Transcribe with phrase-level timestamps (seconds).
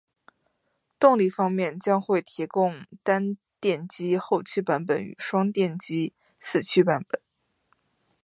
[0.97, 7.21] 动力方面，将会提供单电机后驱版本与双电机四驱版本